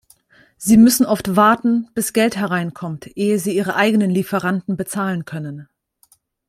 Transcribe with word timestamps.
Sie 0.57 0.77
müssen 0.77 1.05
oft 1.05 1.35
warten, 1.35 1.87
bis 1.93 2.11
Geld 2.11 2.35
hereinkommt, 2.35 3.15
ehe 3.15 3.37
sie 3.37 3.55
ihre 3.55 3.75
eigenen 3.75 4.09
Lieferanten 4.09 4.75
bezahlen 4.75 5.25
können. 5.25 5.69